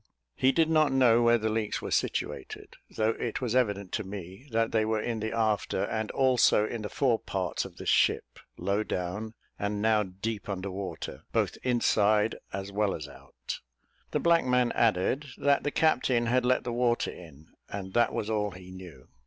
He 0.35 0.51
did 0.51 0.67
not 0.67 0.91
know 0.91 1.21
where 1.21 1.37
the 1.37 1.47
leaks 1.47 1.79
were 1.79 1.91
situated, 1.91 2.75
though 2.89 3.11
it 3.11 3.39
was 3.39 3.55
evident 3.55 3.91
to 3.91 4.03
me 4.03 4.47
that 4.51 4.71
they 4.71 4.83
were 4.83 4.99
in 4.99 5.19
the 5.19 5.31
after 5.31 5.83
and 5.83 6.09
also 6.09 6.65
in 6.65 6.81
the 6.81 6.89
fore 6.89 7.19
parts 7.19 7.65
of 7.65 7.77
the 7.77 7.85
ship, 7.85 8.39
low 8.57 8.81
down, 8.81 9.35
and 9.59 9.79
now 9.79 10.01
deep 10.01 10.49
under 10.49 10.71
water, 10.71 11.21
both 11.31 11.55
inside 11.61 12.33
as 12.51 12.71
well 12.71 12.95
as 12.95 13.07
out. 13.07 13.59
The 14.09 14.19
black 14.19 14.43
man 14.43 14.71
added, 14.71 15.27
that 15.37 15.61
the 15.61 15.69
captain 15.69 16.25
had 16.25 16.45
let 16.45 16.63
the 16.63 16.73
water 16.73 17.11
in, 17.11 17.49
and 17.69 17.93
that 17.93 18.11
was 18.11 18.27
all 18.27 18.49
he 18.49 18.71
knew. 18.71 19.07